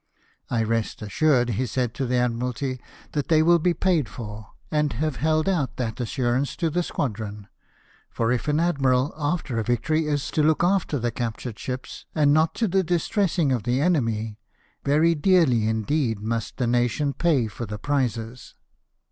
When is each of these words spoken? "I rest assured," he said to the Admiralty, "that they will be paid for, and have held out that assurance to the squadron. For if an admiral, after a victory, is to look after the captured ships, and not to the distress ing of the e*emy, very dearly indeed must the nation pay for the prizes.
"I 0.49 0.63
rest 0.63 1.03
assured," 1.03 1.49
he 1.51 1.67
said 1.67 1.93
to 1.93 2.07
the 2.07 2.15
Admiralty, 2.15 2.81
"that 3.11 3.27
they 3.27 3.43
will 3.43 3.59
be 3.59 3.75
paid 3.75 4.09
for, 4.09 4.47
and 4.71 4.93
have 4.93 5.17
held 5.17 5.47
out 5.47 5.77
that 5.77 5.99
assurance 6.01 6.55
to 6.55 6.71
the 6.71 6.81
squadron. 6.81 7.47
For 8.09 8.31
if 8.31 8.47
an 8.47 8.59
admiral, 8.59 9.13
after 9.15 9.59
a 9.59 9.63
victory, 9.63 10.07
is 10.07 10.31
to 10.31 10.41
look 10.41 10.63
after 10.63 10.97
the 10.97 11.11
captured 11.11 11.59
ships, 11.59 12.07
and 12.15 12.33
not 12.33 12.55
to 12.55 12.67
the 12.67 12.81
distress 12.83 13.37
ing 13.37 13.51
of 13.51 13.61
the 13.61 13.73
e*emy, 13.77 14.37
very 14.83 15.13
dearly 15.13 15.67
indeed 15.67 16.19
must 16.19 16.57
the 16.57 16.65
nation 16.65 17.13
pay 17.13 17.45
for 17.45 17.67
the 17.67 17.77
prizes. 17.77 18.55